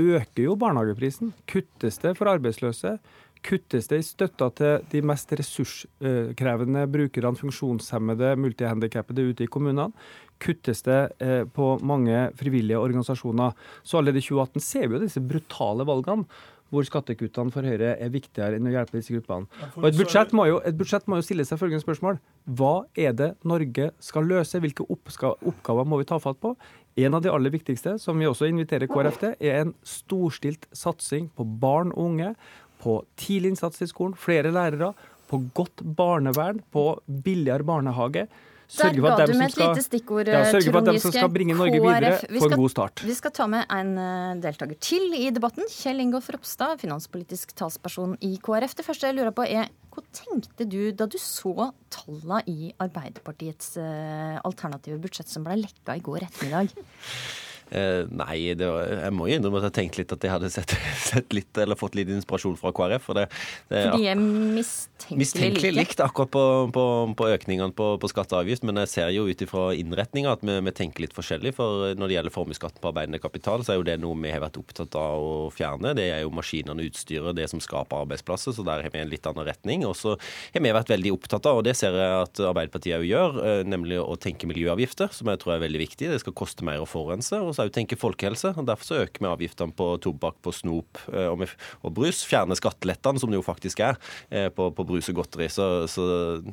øker 0.00 0.44
jo 0.44 0.56
barnehageprisen. 0.56 1.34
Kuttes 1.46 1.98
det 1.98 2.16
for 2.16 2.30
arbeidsløse? 2.30 2.98
Kuttes 3.42 3.88
det 3.88 4.00
i 4.00 4.04
støtta 4.04 4.50
til 4.52 4.82
de 4.92 5.00
mest 5.06 5.30
ressurskrevende 5.32 6.84
brukerne, 6.92 7.38
funksjonshemmede, 7.40 8.34
multihandikappede 8.40 9.24
ute 9.30 9.46
i 9.46 9.50
kommunene? 9.50 9.90
Kuttes 10.40 10.84
det 10.84 11.00
eh, 11.24 11.44
på 11.48 11.72
mange 11.84 12.28
frivillige 12.36 12.80
organisasjoner? 12.80 13.56
Så 13.82 13.98
allerede 13.98 14.20
i 14.20 14.26
2018 14.26 14.64
ser 14.64 14.88
vi 14.88 14.96
jo 14.96 15.04
disse 15.04 15.24
brutale 15.24 15.88
valgene 15.88 16.28
hvor 16.70 16.86
skattekuttene 16.86 17.52
for 17.54 17.66
Høyre 17.66 17.96
er 17.98 18.12
viktigere 18.14 18.58
enn 18.58 18.68
å 18.70 18.74
hjelpe 18.74 18.98
disse 18.98 19.14
gruppene. 19.14 19.48
Og 19.76 19.88
Et 19.90 19.98
budsjett 19.98 20.34
må 20.36 20.46
jo, 20.48 20.60
budsjett 20.78 21.08
må 21.10 21.18
jo 21.18 21.26
stille 21.26 21.46
seg 21.46 21.60
følgende 21.60 21.84
spørsmål. 21.84 22.20
Hva 22.46 22.74
er 22.98 23.16
det 23.18 23.32
Norge 23.46 23.90
skal 24.02 24.28
løse? 24.30 24.62
Hvilke 24.62 24.86
oppgaver 24.86 25.88
må 25.88 26.00
vi 26.00 26.08
ta 26.08 26.20
fatt 26.22 26.40
på? 26.42 26.54
En 27.00 27.16
av 27.16 27.22
de 27.24 27.30
aller 27.30 27.52
viktigste, 27.54 27.96
som 28.02 28.18
vi 28.18 28.28
også 28.28 28.48
inviterer 28.50 28.90
KrF 28.90 29.20
til, 29.22 29.34
er 29.38 29.62
en 29.62 29.74
storstilt 29.86 30.66
satsing 30.74 31.30
på 31.36 31.46
barn 31.62 31.94
og 31.94 32.10
unge, 32.10 32.34
på 32.80 33.00
tidlig 33.20 33.54
innsats 33.54 33.82
i 33.84 33.90
skolen, 33.90 34.16
flere 34.16 34.52
lærere, 34.54 34.94
på 35.30 35.42
godt 35.54 35.84
barnevern, 35.96 36.62
på 36.72 36.84
billigere 37.06 37.66
barnehage. 37.66 38.26
Sørge 38.70 39.02
for 39.02 39.10
at 39.16 39.26
dem 39.26 39.34
som 39.34 39.50
skal, 39.50 39.80
stikkord, 39.82 40.28
ja, 40.30 40.44
sørge 40.46 40.70
for 40.70 40.78
at 40.78 40.88
dem 40.92 40.98
som 41.02 41.14
skal 41.14 41.30
bringe 41.34 41.56
Norge 41.58 41.80
videre, 41.82 42.12
får 42.22 42.54
en 42.54 42.62
god 42.62 42.72
start. 42.72 43.02
Vi 43.08 43.16
skal 43.18 43.34
ta 43.34 43.48
med 43.50 43.66
en 43.74 43.92
eh, 43.98 44.38
deltaker 44.44 44.78
til 44.78 45.16
i 45.18 45.26
debatten. 45.34 45.66
Kjell 45.74 46.04
Ingolf 46.04 46.30
Ropstad, 46.30 46.78
finanspolitisk 46.82 47.56
talsperson 47.58 48.14
i 48.26 48.36
KrF. 48.38 48.78
Det 48.78 48.86
første 48.86 49.10
jeg 49.10 49.18
lurer 49.18 49.34
på 49.34 49.48
er, 49.48 49.72
hva 49.90 50.06
tenkte 50.14 50.68
du 50.70 50.92
da 50.94 51.08
du 51.10 51.18
så 51.18 51.72
tallene 51.90 52.44
i 52.46 52.70
Arbeiderpartiets 52.78 53.74
uh, 53.82 54.38
alternative 54.46 55.00
budsjett 55.02 55.30
som 55.30 55.42
ble 55.46 55.58
lekka 55.64 55.98
i 55.98 56.04
går 56.06 56.28
ettermiddag? 56.28 56.70
Eh, 57.70 58.02
nei, 58.10 58.38
var, 58.58 58.88
jeg 59.06 59.14
må 59.14 59.28
jo 59.30 59.36
innrømme 59.38 59.60
at 59.60 59.68
jeg 59.68 59.76
tenkte 59.76 60.00
litt 60.00 60.14
at 60.16 60.24
jeg 60.26 60.32
hadde 60.32 60.50
sett, 60.50 60.74
sett, 61.10 61.34
litt, 61.36 61.50
eller 61.60 61.78
fått 61.78 61.94
litt 61.98 62.10
inspirasjon 62.10 62.56
fra 62.58 62.72
KrF. 62.74 63.04
For 63.06 63.18
det, 63.18 63.26
det 63.70 63.84
Fordi 63.86 64.08
er 64.10 64.18
mistenkelig, 64.18 65.18
mistenkelig 65.20 65.70
like. 65.70 65.78
likt 65.78 66.02
akkurat 66.04 66.32
på, 66.34 66.44
på, 66.74 66.84
på 67.18 67.28
økningene 67.36 67.74
på, 67.76 67.92
på 68.02 68.10
skatt 68.10 68.34
og 68.34 68.42
avgift, 68.42 68.66
men 68.66 68.82
jeg 68.82 68.92
ser 68.94 69.12
jo 69.14 69.28
ut 69.30 69.44
ifra 69.46 69.68
innretninga 69.78 70.34
at 70.34 70.42
vi, 70.46 70.56
vi, 70.66 70.74
tenker 70.80 71.06
litt 71.06 71.14
forskjellig. 71.14 71.54
For 71.58 71.94
når 71.94 72.10
det 72.10 72.18
gjelder 72.18 72.34
formuesskatten 72.34 72.82
på 72.82 72.90
arbeidende 72.90 73.22
kapital, 73.22 73.62
så 73.66 73.74
er 73.74 73.80
jo 73.80 73.86
det 73.86 73.98
noe 74.02 74.18
vi 74.20 74.34
har 74.34 74.42
vært 74.42 74.58
opptatt 74.60 74.98
av 74.98 75.22
å 75.22 75.48
fjerne. 75.54 75.94
Det 75.98 76.08
er 76.10 76.24
jo 76.24 76.34
maskinene 76.34 76.74
og 76.74 76.90
utstyret, 76.90 77.38
det 77.38 77.46
som 77.52 77.62
skaper 77.62 78.02
arbeidsplasser, 78.02 78.56
så 78.56 78.66
der 78.66 78.82
har 78.82 78.94
vi 78.94 79.04
en 79.04 79.12
litt 79.12 79.30
annen 79.30 79.46
retning. 79.46 79.86
Og 79.86 79.94
så 79.98 80.16
har 80.18 80.66
vi 80.66 80.74
vært 80.74 80.90
veldig 80.90 81.14
opptatt 81.14 81.46
av, 81.46 81.60
og 81.60 81.66
det 81.68 81.76
ser 81.78 81.94
jeg 81.94 82.26
at 82.26 82.42
Arbeiderpartiet 82.50 82.98
òg 82.98 83.06
gjør, 83.06 83.40
eh, 83.46 83.62
nemlig 83.68 84.02
å 84.02 84.18
tenke 84.18 84.48
miljøavgifter, 84.50 85.14
som 85.14 85.30
jeg 85.30 85.42
tror 85.42 85.54
er 85.54 85.64
veldig 85.68 85.84
viktig. 85.86 86.10
Det 86.10 86.20
skal 86.24 86.34
koste 86.36 86.66
mer 86.66 86.82
å 86.82 86.88
forurense. 86.88 87.38
og 87.38 87.54
også 87.66 87.74
tenke 87.76 87.98
folkehelse. 87.98 88.52
og 88.56 88.66
Derfor 88.68 88.86
så 88.86 89.00
øker 89.04 89.22
vi 89.22 89.30
avgiftene 89.30 89.74
på 89.76 89.92
tobakk, 90.02 90.38
på 90.44 90.52
snop 90.54 91.00
eh, 91.12 91.28
og, 91.30 91.44
og 91.84 91.94
brus. 91.96 92.22
Fjerner 92.28 92.58
skattelettene, 92.58 93.20
som 93.20 93.32
det 93.32 93.40
jo 93.40 93.46
faktisk 93.46 93.82
er, 93.86 93.98
eh, 94.30 94.48
på, 94.54 94.70
på 94.76 94.86
brus 94.88 95.10
og 95.12 95.20
godteri. 95.20 95.50
Så, 95.52 95.68
så, 95.90 96.04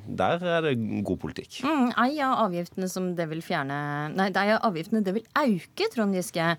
der 0.08 0.44
er 0.44 0.68
det 0.68 0.76
god 1.08 1.22
politikk. 1.24 1.62
Mm, 1.66 1.94
ei 2.06 2.20
av 2.24 2.48
avgiftene 2.48 2.90
som 2.92 3.14
det 3.18 3.30
vil 3.32 3.44
fjerne 3.46 3.78
Nei, 4.18 4.30
det 4.34 4.44
er 4.44 4.62
avgiftene 4.66 5.04
det 5.06 5.14
vil 5.18 5.26
auke, 5.38 5.90
Trond 5.94 6.16
Giske, 6.16 6.54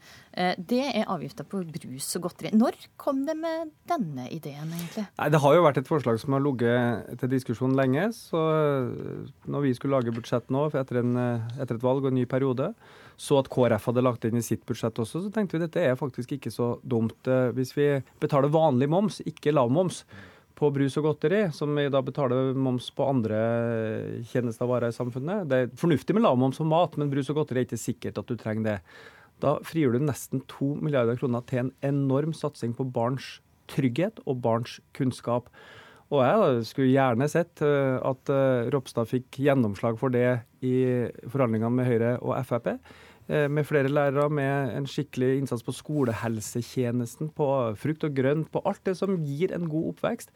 det 0.71 0.85
er 0.87 1.09
avgifta 1.11 1.43
på 1.49 1.65
brus 1.67 2.07
og 2.19 2.29
godteri. 2.29 2.53
Når 2.55 2.77
kom 3.01 3.25
det 3.27 3.35
med 3.39 3.73
denne 3.91 4.29
ideen, 4.31 4.71
egentlig? 4.71 5.07
Nei, 5.19 5.29
Det 5.35 5.41
har 5.43 5.57
jo 5.57 5.65
vært 5.65 5.81
et 5.83 5.91
forslag 5.91 6.21
som 6.23 6.37
har 6.37 6.45
ligget 6.45 7.19
til 7.19 7.33
diskusjon 7.33 7.75
lenge. 7.79 8.09
Så 8.15 8.39
eh, 8.39 9.27
når 9.51 9.67
vi 9.67 9.75
skulle 9.75 9.99
lage 9.99 10.15
budsjett 10.15 10.49
nå 10.55 10.69
etter, 10.71 11.03
en, 11.03 11.19
eh, 11.19 11.59
etter 11.59 11.79
et 11.79 11.85
valg 11.85 12.05
og 12.05 12.13
en 12.13 12.19
ny 12.21 12.25
periode, 12.31 12.71
så 13.19 13.41
at 13.43 13.51
KrF 13.51 13.91
hadde 13.91 14.07
lagt 14.07 14.25
inn 14.29 14.39
i 14.39 14.47
sitt 14.47 14.63
budsjett 14.69 14.99
også, 15.03 15.25
så 15.25 15.35
tenkte 15.35 15.59
vi 15.59 15.65
dette 15.65 15.83
er 15.83 15.99
faktisk 15.99 16.37
ikke 16.37 16.55
så 16.55 16.77
dumt. 16.87 17.19
Hvis 17.57 17.75
vi 17.75 17.91
betaler 18.23 18.53
vanlig 18.55 18.87
moms, 18.93 19.19
ikke 19.27 19.55
lav 19.57 19.73
moms, 19.75 20.05
på 20.59 20.71
brus 20.75 20.97
og 20.99 21.07
godteri, 21.07 21.45
som 21.55 21.71
vi 21.79 21.87
da 21.93 22.01
betaler 22.03 22.57
moms 22.59 22.89
på 22.95 23.07
andre 23.07 23.39
tjenester 24.27 24.67
og 24.67 24.73
varer 24.73 24.91
i 24.91 24.97
samfunnet. 24.97 25.47
Det 25.51 25.59
er 25.59 25.77
fornuftig 25.79 26.17
med 26.17 26.25
lav 26.27 26.39
moms 26.41 26.59
på 26.59 26.67
mat, 26.67 26.97
men 26.99 27.11
brus 27.13 27.31
og 27.31 27.39
godteri 27.39 27.63
er 27.63 27.69
ikke 27.69 27.79
sikkert 27.79 28.19
at 28.19 28.31
du 28.31 28.35
trenger 28.39 28.67
det. 28.67 28.79
Da 29.43 29.59
frigjør 29.67 29.99
du 29.99 30.07
nesten 30.09 30.43
to 30.51 30.73
milliarder 30.83 31.19
kroner 31.19 31.45
til 31.47 31.67
en 31.67 31.75
enorm 31.87 32.35
satsing 32.37 32.75
på 32.79 32.89
barns 32.95 33.39
trygghet 33.71 34.23
og 34.27 34.41
barns 34.43 34.79
kunnskap. 34.97 35.51
Og 36.09 36.23
jeg 36.25 36.65
skulle 36.71 36.95
gjerne 36.95 37.29
sett 37.29 37.61
eh, 37.65 37.99
at 38.01 38.33
eh, 38.33 38.71
Ropstad 38.73 39.11
fikk 39.11 39.43
gjennomslag 39.45 39.99
for 40.01 40.13
det 40.15 40.41
i 40.65 41.05
forhandlingene 41.29 41.75
med 41.77 41.89
Høyre 41.89 42.15
og 42.25 42.33
Frp. 42.49 42.71
Eh, 43.29 43.45
med 43.53 43.67
flere 43.69 43.93
lærere, 43.93 44.31
med 44.33 44.73
en 44.73 44.89
skikkelig 44.89 45.43
innsats 45.43 45.65
på 45.67 45.75
skolehelsetjenesten, 45.77 47.29
på 47.37 47.49
frukt 47.77 48.09
og 48.09 48.17
grønt, 48.17 48.49
på 48.49 48.63
alt 48.65 48.81
det 48.89 48.97
som 48.97 49.19
gir 49.21 49.53
en 49.53 49.69
god 49.69 49.93
oppvekst. 49.93 50.33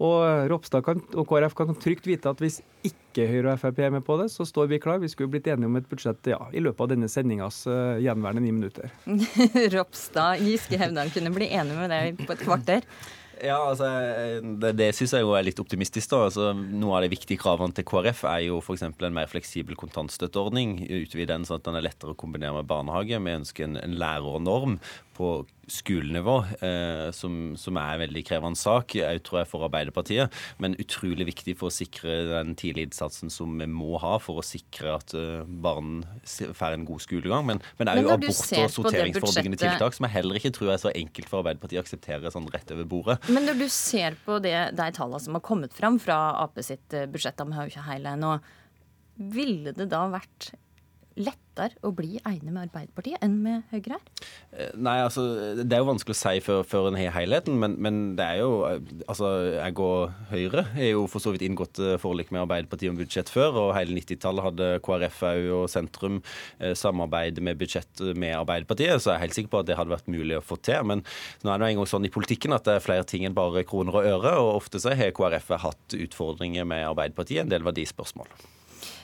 Og 0.00 0.48
Ropstad 0.50 0.84
kan, 0.86 1.02
og 1.14 1.26
KrF 1.28 1.54
kan 1.58 1.74
trygt 1.78 2.06
vite 2.08 2.30
at 2.30 2.40
hvis 2.42 2.60
ikke 2.86 3.26
Høyre 3.28 3.52
og 3.52 3.60
Frp 3.60 3.82
er 3.84 3.92
med 3.94 4.04
på 4.06 4.16
det, 4.20 4.30
så 4.32 4.46
står 4.48 4.70
vi 4.72 4.80
klar. 4.82 5.02
Vi 5.02 5.10
skulle 5.12 5.30
blitt 5.30 5.50
enige 5.52 5.68
om 5.68 5.76
et 5.78 5.88
budsjett 5.90 6.32
ja, 6.32 6.40
i 6.52 6.62
løpet 6.64 6.86
av 6.86 6.92
denne 6.94 7.10
sendingas 7.12 7.62
uh, 7.68 8.00
gjenværende 8.02 8.44
ni 8.44 8.54
minutter. 8.56 8.92
Ropstad, 9.74 10.42
Giske 10.42 10.80
Hevdal 10.80 11.12
kunne 11.14 11.34
bli 11.34 11.50
enig 11.52 11.76
med 11.76 11.92
deg 11.92 12.24
på 12.24 12.32
et 12.34 12.46
kvarter. 12.46 12.88
Ja, 13.42 13.56
altså, 13.72 13.88
Det, 14.62 14.70
det 14.78 14.92
syns 14.94 15.14
jeg 15.16 15.24
jo 15.24 15.32
er 15.34 15.42
litt 15.42 15.58
optimistisk. 15.58 16.10
da. 16.12 16.20
Altså, 16.28 16.50
noe 16.54 16.98
av 16.98 17.04
de 17.04 17.10
viktige 17.10 17.40
kravene 17.42 17.74
til 17.74 17.86
KrF 17.88 18.22
er 18.30 18.44
jo 18.46 18.60
f.eks. 18.62 18.84
en 18.86 19.16
mer 19.16 19.30
fleksibel 19.30 19.78
kontantstøtteordning. 19.78 20.76
Utvide 20.86 21.32
den 21.32 21.46
sånn 21.48 21.58
at 21.58 21.66
den 21.66 21.78
er 21.78 21.86
lettere 21.88 22.14
å 22.14 22.18
kombinere 22.18 22.60
med 22.60 22.70
barnehage. 22.70 23.18
Vi 23.18 23.38
ønsker 23.40 23.66
en, 23.66 23.80
en 23.82 23.96
lærernorm 23.98 24.78
på 25.16 25.32
skolenivå, 25.70 26.34
eh, 26.64 27.08
som, 27.14 27.54
som, 27.56 27.78
er 27.80 27.94
en 27.94 28.02
veldig 28.02 28.22
krevende 28.26 28.58
sak, 28.58 28.96
jeg 28.98 29.22
tror 29.26 29.40
jeg 29.40 29.48
for 29.50 29.66
Arbeiderpartiet. 29.66 30.32
Men 30.62 30.76
utrolig 30.82 31.26
viktig 31.28 31.54
for 31.60 31.70
å 31.70 31.74
sikre 31.74 32.16
den 32.28 32.54
tidlige 32.58 32.90
innsatsen 32.90 33.32
som 33.32 33.54
vi 33.60 33.68
må 33.70 33.96
ha 34.02 34.16
for 34.22 34.42
å 34.42 34.46
sikre 34.46 34.96
at 34.98 35.14
uh, 35.16 35.44
barn 35.46 36.02
får 36.26 36.76
en 36.76 36.86
god 36.88 37.04
skolegang. 37.04 37.46
Men, 37.48 37.62
men 37.78 37.92
er 37.92 38.02
jo 38.02 38.14
abort- 38.14 38.56
og 38.58 38.74
sorteringsforebyggende 38.76 39.60
tiltak 39.60 39.96
som 39.96 40.08
jeg 40.08 40.16
heller 40.16 40.40
ikke 40.40 40.54
tror 40.56 40.74
er 40.74 40.82
så 40.82 40.92
enkelt 40.92 41.30
for 41.30 41.42
Arbeiderpartiet 41.42 41.80
å 41.80 41.84
akseptere 41.86 42.34
sånn 42.34 42.50
rett 42.52 42.74
over 42.74 42.88
bordet. 42.88 43.18
Men 43.32 43.48
når 43.48 43.62
du 43.62 43.68
ser 43.72 44.18
på 44.26 44.40
det, 44.44 44.56
de 44.78 44.88
tallene 44.96 45.22
som 45.22 45.38
har 45.38 45.46
kommet 45.46 45.76
fram 45.76 46.00
fra 46.02 46.18
Ap 46.42 46.58
sitt 46.62 46.94
eh, 46.96 47.08
budsjett, 47.10 47.40
vi 47.42 47.56
har 47.56 47.66
jo 47.66 47.72
ikke 47.72 47.88
hele 47.88 48.16
ennå, 48.16 48.36
ville 49.32 49.72
det 49.76 49.88
da 49.92 50.04
vært 50.12 50.52
lettere 51.16 51.76
å 51.84 51.92
bli 51.94 52.16
enig 52.18 52.48
med 52.48 52.62
Arbeiderpartiet 52.64 53.22
enn 53.24 53.34
med 53.44 53.66
Høyre 53.72 53.98
her? 53.98 54.28
Eh, 54.52 54.70
nei, 54.76 54.96
altså 55.04 55.24
Det 55.58 55.76
er 55.76 55.82
jo 55.82 55.88
vanskelig 55.90 56.16
å 56.16 56.20
si 56.20 56.42
før, 56.44 56.62
før 56.68 56.88
en 56.90 56.98
har 56.98 57.12
helheten, 57.16 57.58
men, 57.60 57.76
men, 57.82 58.00
det 58.18 58.24
er 58.24 58.40
jo 58.40 58.52
Altså, 58.64 59.30
jeg 59.58 59.76
og 59.82 60.12
Høyre 60.30 60.66
er 60.76 60.92
jo 60.92 61.06
for 61.10 61.24
så 61.24 61.34
vidt 61.34 61.44
inngått 61.46 61.80
eh, 61.82 61.98
forlik 62.00 62.32
med 62.32 62.44
Arbeiderpartiet 62.44 62.92
om 62.92 63.00
budsjett 63.00 63.32
før, 63.32 63.58
og 63.66 63.74
hele 63.76 63.96
90-tallet 63.98 64.48
hadde 64.48 64.70
KrF 64.86 65.20
og 65.58 65.66
sentrum 65.72 66.20
eh, 66.58 66.72
samarbeid 66.78 67.42
med 67.44 67.60
budsjett 67.60 68.04
med 68.16 68.36
Arbeiderpartiet, 68.38 68.96
så 69.02 69.12
jeg 69.12 69.18
er 69.18 69.24
helt 69.26 69.38
sikker 69.38 69.52
på 69.52 69.62
at 69.62 69.68
det 69.70 69.78
hadde 69.78 69.94
vært 69.94 70.10
mulig 70.12 70.38
å 70.38 70.44
få 70.44 70.58
til. 70.64 70.80
Men 70.88 71.04
nå 71.44 71.52
er 71.52 71.60
det 71.60 71.72
en 71.72 71.82
gang 71.82 71.90
sånn 71.90 72.08
i 72.08 72.12
politikken 72.12 72.56
at 72.56 72.66
det 72.68 72.78
er 72.78 72.84
flere 72.84 73.06
ting 73.08 73.26
enn 73.28 73.36
bare 73.36 73.66
kroner 73.68 74.00
og 74.00 74.08
øre, 74.16 74.34
og 74.40 74.56
ofte 74.62 74.80
så 74.82 74.96
har 74.96 75.14
KrF 75.16 75.52
hatt 75.66 75.98
utfordringer 75.98 76.66
med 76.68 76.88
Arbeiderpartiet, 76.88 77.44
en 77.44 77.52
del 77.52 77.66
verdispørsmål. 77.66 78.30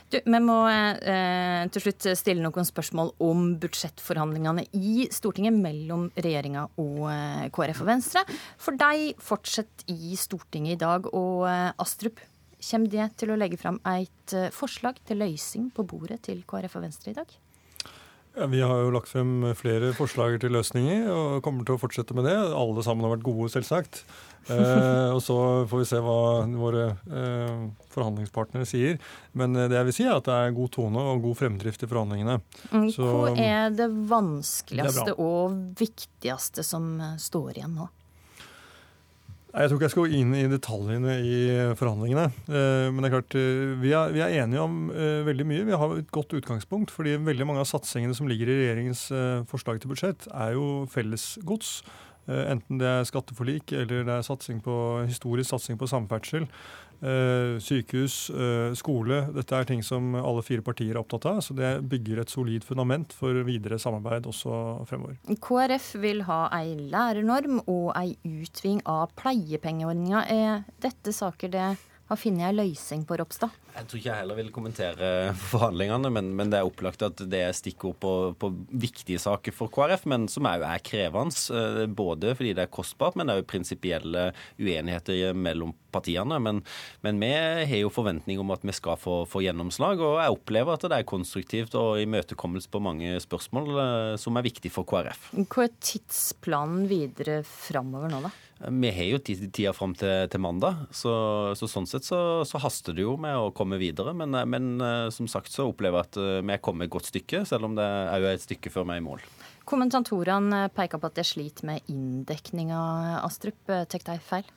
Du, 0.08 0.16
vi 0.24 0.40
må 0.40 0.56
eh, 0.68 1.66
til 1.74 1.84
slutt 1.84 2.06
stille 2.16 2.44
noen 2.44 2.66
spørsmål 2.66 3.12
om 3.24 3.50
budsjettforhandlingene 3.60 4.64
i 4.78 5.08
Stortinget 5.12 5.58
mellom 5.58 6.06
regjeringa 6.16 6.64
og 6.80 7.04
eh, 7.12 7.48
KrF 7.54 7.84
og 7.84 7.90
Venstre. 7.90 8.24
For 8.60 8.78
deg 8.80 9.20
fortsetter 9.22 9.92
i 9.92 10.16
Stortinget 10.18 10.78
i 10.78 10.80
dag, 10.80 11.10
og 11.12 11.44
eh, 11.50 11.70
Astrup, 11.84 12.22
kommer 12.58 12.90
det 12.90 13.10
til 13.20 13.30
å 13.30 13.36
legge 13.38 13.60
fram 13.60 13.78
et 13.86 14.34
eh, 14.34 14.48
forslag 14.54 14.98
til 15.06 15.20
løsning 15.22 15.68
på 15.74 15.84
bordet 15.88 16.24
til 16.26 16.42
KrF 16.48 16.80
og 16.80 16.88
Venstre 16.88 17.12
i 17.12 17.18
dag? 17.20 17.36
Ja, 18.38 18.46
vi 18.46 18.60
har 18.62 18.84
jo 18.84 18.90
lagt 18.94 19.10
frem 19.10 19.42
flere 19.58 19.90
forslag 19.98 20.36
til 20.38 20.52
løsninger 20.54 21.08
og 21.10 21.40
kommer 21.42 21.66
til 21.66 21.74
å 21.74 21.80
fortsette 21.82 22.14
med 22.14 22.28
det. 22.28 22.36
Alle 22.36 22.84
sammen 22.86 23.02
har 23.02 23.16
vært 23.16 23.26
gode, 23.26 23.48
selvsagt. 23.50 24.04
Eh, 24.48 25.10
og 25.10 25.18
så 25.20 25.36
får 25.68 25.82
vi 25.82 25.88
se 25.90 25.98
hva 26.00 26.20
våre 26.56 26.84
eh, 27.10 27.64
forhandlingspartnere 27.92 28.68
sier. 28.68 28.96
Men 29.34 29.58
eh, 29.58 29.66
det 29.68 29.80
jeg 29.80 29.88
vil 29.88 29.96
si 29.96 30.06
er 30.06 30.14
at 30.14 30.28
det 30.30 30.36
er 30.38 30.54
god 30.56 30.72
tone 30.76 31.02
og 31.10 31.26
god 31.26 31.40
fremdrift 31.40 31.82
i 31.82 31.90
forhandlingene. 31.90 32.38
Mm, 32.70 32.86
så, 32.94 33.10
hva 33.10 33.34
er 33.34 33.74
det 33.74 33.90
vanskeligste 34.08 35.10
det 35.10 35.16
er 35.16 35.22
og 35.26 35.58
viktigste 35.82 36.64
som 36.66 36.94
eh, 37.02 37.16
står 37.20 37.58
igjen 37.58 37.74
nå? 37.80 37.90
Jeg 39.58 39.70
tror 39.70 39.78
ikke 39.78 39.86
jeg 39.88 39.92
skal 39.94 40.04
gå 40.06 40.18
inn 40.20 40.34
i 40.38 40.44
detaljene 40.50 41.14
i 41.18 41.38
forhandlingene. 41.78 42.28
Eh, 42.46 42.88
men 42.94 43.02
det 43.02 43.08
er 43.08 43.14
klart, 43.16 43.36
vi 43.82 43.90
er, 43.90 44.12
vi 44.14 44.22
er 44.22 44.34
enige 44.44 44.62
om 44.62 44.76
veldig 45.26 45.46
mye. 45.50 45.64
Vi 45.66 45.80
har 45.82 45.94
et 45.96 46.12
godt 46.14 46.36
utgangspunkt. 46.38 46.94
fordi 46.94 47.16
veldig 47.18 47.46
mange 47.48 47.64
av 47.64 47.70
satsingene 47.70 48.14
som 48.14 48.30
ligger 48.30 48.52
i 48.52 48.60
regjeringens 48.60 49.08
forslag 49.50 49.80
til 49.82 49.90
budsjett, 49.90 50.28
er 50.30 50.54
jo 50.54 50.86
fellesgods. 50.92 51.80
Eh, 52.28 52.44
enten 52.52 52.80
det 52.80 52.88
er 52.88 53.08
skatteforlik 53.08 53.72
eller 53.72 54.04
det 54.04 54.18
er 54.18 54.26
satsing 54.26 54.60
på, 54.64 54.74
historisk 55.08 55.54
satsing 55.54 55.78
på 55.80 55.88
samferdsel, 55.88 56.44
eh, 57.00 57.56
sykehus, 57.64 58.28
eh, 58.30 58.74
skole. 58.76 59.22
Dette 59.32 59.56
er 59.56 59.64
ting 59.64 59.82
som 59.82 60.14
alle 60.14 60.44
fire 60.44 60.62
partier 60.62 60.92
er 60.92 61.00
opptatt 61.00 61.26
av. 61.30 61.40
Så 61.40 61.56
det 61.56 61.88
bygger 61.88 62.20
et 62.20 62.32
solid 62.32 62.64
fundament 62.64 63.12
for 63.16 63.32
videre 63.48 63.78
samarbeid 63.80 64.28
også 64.28 64.84
fremover. 64.88 65.16
KrF 65.40 65.94
vil 66.02 66.22
ha 66.28 66.48
ei 66.52 66.76
lærernorm 66.76 67.62
og 67.66 67.92
ei 67.96 68.16
utving 68.24 68.82
av 68.84 69.14
pleiepengeordninga. 69.16 70.26
Er 70.28 70.64
dette 70.80 71.12
saker 71.12 71.48
det 71.48 71.68
har 72.08 72.16
funnet 72.16 72.48
ei 72.48 72.56
løsning 72.56 73.04
på, 73.08 73.16
Ropstad? 73.20 73.50
Jeg 73.78 73.86
tror 73.86 74.00
ikke 74.00 74.10
jeg 74.10 74.22
heller 74.24 74.38
vil 74.38 74.48
kommentere 74.54 75.08
forhandlingene, 75.52 76.10
men, 76.10 76.30
men 76.34 76.50
det 76.50 76.58
er 76.58 76.66
opplagt 76.66 77.04
at 77.06 77.20
det 77.30 77.42
er 77.46 77.54
stikkord 77.54 77.94
på, 78.02 78.12
på, 78.40 78.50
viktige 78.74 79.20
saker 79.22 79.54
for 79.54 79.70
KrF, 79.74 80.06
men 80.10 80.26
som 80.30 80.48
òg 80.50 80.64
er 80.66 80.82
krevende. 80.82 81.38
Eh, 81.54 81.84
både 81.86 82.34
fordi 82.38 82.54
det 82.58 82.64
er 82.64 82.72
kostbart, 82.74 83.18
men 83.18 83.30
òg 83.30 83.44
prinsipielle 83.48 84.32
uenigheter 84.58 85.36
mellom 85.38 85.74
partiene. 85.94 86.40
Men, 86.42 86.62
men, 87.06 87.22
vi 87.22 87.30
har 87.70 87.82
jo 87.84 87.92
forventning 87.92 88.42
om 88.42 88.50
at 88.54 88.66
vi 88.66 88.74
skal 88.76 88.98
få, 88.98 89.20
få, 89.30 89.44
gjennomslag, 89.46 90.02
og 90.02 90.18
jeg 90.22 90.34
opplever 90.34 90.74
at 90.74 90.88
det 90.88 90.98
er 90.98 91.08
konstruktivt 91.08 91.78
og 91.78 92.02
imøtekommelse 92.02 92.72
på 92.72 92.82
mange 92.82 93.14
spørsmål 93.22 93.72
eh, 93.84 94.12
som 94.20 94.38
er 94.38 94.48
viktig 94.48 94.74
for 94.74 94.88
KrF. 94.88 95.30
Hva 95.46 95.68
er 95.68 95.78
tidsplanen 95.78 96.88
videre 96.90 97.40
framover 97.46 98.10
nå, 98.10 98.26
da? 98.26 98.34
Vi 98.58 98.90
har 98.90 99.06
jo 99.06 99.18
tida 99.22 99.72
fram 99.72 99.92
til, 99.94 100.26
til, 100.30 100.42
mandag, 100.42 100.80
så, 100.90 101.12
så, 101.58 101.68
sånn 101.70 101.86
sett 101.86 102.06
så, 102.08 102.42
så, 102.48 102.58
haster 102.58 102.96
det 102.96 103.04
jo 103.04 103.14
med 103.20 103.38
å 103.38 103.52
komme 103.54 103.78
videre. 103.78 104.14
Men, 104.18 104.34
men, 104.50 104.72
eh, 104.82 105.06
som 105.14 105.30
sagt 105.30 105.54
så 105.54 105.68
opplever 105.70 106.00
jeg 106.00 106.08
at 106.08 106.18
eh, 106.18 106.40
vi 106.42 106.56
er 106.56 106.62
kommet 106.64 106.88
et 106.88 106.94
godt 106.96 107.12
stykke, 107.12 107.44
selv 107.46 107.70
om 107.70 107.78
det 107.78 107.86
òg 107.86 108.26
er 108.26 108.34
et 108.34 108.46
stykke 108.46 108.72
før 108.74 108.88
vi 108.88 108.96
er 108.96 109.02
i 109.02 109.06
mål. 109.06 109.22
Kommentatorene 109.68 110.64
peker 110.74 110.98
på 110.98 111.10
at 111.10 111.20
de 111.20 111.26
sliter 111.28 111.70
med 111.70 111.92
inndekninga, 111.92 112.80
Astrup. 113.22 113.60
Tar 113.68 114.02
de 114.10 114.18
feil? 114.26 114.50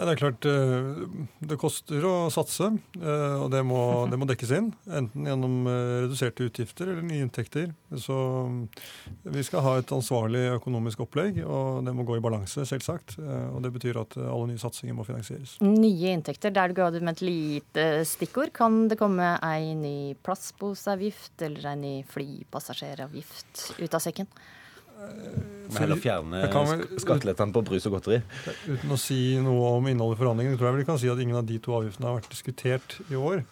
Det 0.00 0.14
er 0.14 0.18
klart 0.20 0.46
eh, 0.48 1.00
det 1.44 1.56
koster 1.60 2.04
å 2.08 2.14
satse, 2.32 2.70
eh, 2.96 3.34
og 3.36 3.50
det 3.52 3.60
må, 3.66 3.80
det 4.08 4.16
må, 4.20 4.26
dekkes 4.30 4.52
inn. 4.56 4.70
Enten 4.88 5.26
gjennom 5.28 5.56
eh, 5.68 5.96
reduserte 6.06 6.46
utgifter 6.46 6.88
eller 6.88 7.04
nye 7.04 7.26
inntekter. 7.26 7.74
Så 8.00 8.16
vi 9.26 9.44
skal 9.44 9.64
ha 9.66 9.74
et 9.80 9.92
ansvarlig 9.92 10.46
økonomisk 10.54 11.02
opplegg, 11.04 11.42
og 11.44 11.82
det 11.84 11.94
må 11.96 12.06
gå 12.08 12.16
i 12.16 12.22
balanse, 12.24 12.64
selvsagt. 12.68 13.18
Og 13.20 13.58
det 13.64 13.72
betyr 13.74 13.98
at 14.00 14.16
alle 14.20 14.52
nye 14.52 14.62
satsinger 14.62 14.96
må 14.96 15.04
finansieres. 15.08 15.58
Nye 15.64 16.14
inntekter, 16.14 16.54
der 16.54 16.70
du 16.70 16.78
ga 16.78 16.88
med 16.96 17.12
et 17.18 17.24
lite 17.26 17.88
stikkord. 18.08 18.54
Kan 18.56 18.86
det 18.90 19.00
komme 19.00 19.34
ei 19.44 19.74
ny 19.76 20.14
plastposeavgift 20.24 21.44
eller 21.44 21.72
ei 21.74 21.76
ny 21.80 21.92
flypassasjeravgift 22.08 23.66
ut 23.82 23.98
av 23.98 24.06
sekken? 24.06 24.30
Heller 25.70 26.00
fjerne 26.02 26.40
skattelettene 26.98 27.54
på 27.54 27.62
brus 27.62 27.84
og 27.86 27.94
godteri. 27.94 28.18
Uten 28.66 28.90
å 28.90 28.98
si 28.98 29.38
noe 29.42 29.68
om 29.76 29.86
innholdet 29.86 30.18
i 30.18 30.20
forhandlingene, 30.24 30.58
tror 30.58 30.66
jeg 30.70 30.74
vel 30.74 30.82
vi 30.82 30.88
kan 30.88 30.98
si 30.98 31.10
at 31.12 31.22
ingen 31.22 31.38
av 31.38 31.46
de 31.46 31.58
to 31.62 31.76
avgiftene 31.76 32.08
har 32.08 32.18
vært 32.18 32.32
diskutert 32.32 32.96
i 33.06 33.18
år. 33.18 33.44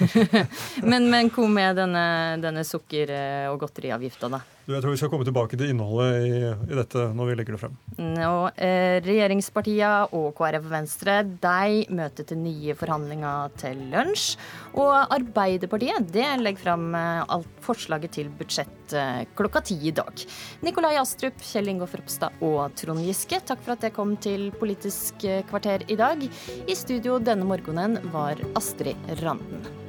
Men, 0.90 1.08
men 1.12 1.30
hvor 1.32 1.48
med 1.50 1.78
denne, 1.80 2.04
denne 2.42 2.64
sukker- 2.66 3.12
og 3.52 3.60
godteriavgifta, 3.62 4.28
da? 4.32 4.42
Jeg 4.70 4.82
tror 4.84 4.94
vi 4.94 4.98
skal 5.00 5.10
komme 5.12 5.26
tilbake 5.26 5.58
til 5.58 5.72
innholdet 5.72 6.26
i, 6.26 6.34
i 6.70 6.76
dette 6.78 7.06
når 7.16 7.30
vi 7.30 7.36
legger 7.38 7.56
det 7.56 7.60
frem. 7.62 7.76
Nå, 7.98 8.34
eh, 8.54 8.98
Regjeringspartiene 9.04 10.10
og 10.16 10.30
KrF 10.38 10.68
og 10.68 10.72
Venstre 10.72 11.16
de 11.26 11.80
møter 11.96 12.28
til 12.28 12.40
nye 12.42 12.76
forhandlinger 12.78 13.54
til 13.60 13.82
lunsj. 13.92 14.36
Og 14.78 14.94
Arbeiderpartiet 15.16 16.10
det 16.14 16.28
legger 16.42 16.64
fram 16.68 16.94
eh, 16.94 17.24
alt 17.36 17.50
forslaget 17.64 18.14
til 18.18 18.30
budsjett 18.38 18.94
eh, 18.94 19.24
klokka 19.38 19.64
ti 19.72 19.78
i 19.90 19.94
dag. 19.96 20.24
Nikolai 20.66 20.94
Astrup, 21.00 21.42
Kjell 21.50 21.72
Ingolf 21.74 21.96
Ropstad 21.98 22.44
og 22.46 22.76
Trond 22.78 23.02
Giske, 23.06 23.42
takk 23.42 23.64
for 23.64 23.74
at 23.74 23.84
dere 23.84 23.96
kom 23.96 24.14
til 24.22 24.50
Politisk 24.60 25.26
kvarter 25.50 25.86
i 25.90 25.98
dag. 25.98 26.24
I 26.66 26.78
studio 26.78 27.18
denne 27.22 27.48
morgenen 27.48 27.98
var 28.14 28.40
Astrid 28.58 28.98
Randen. 29.24 29.79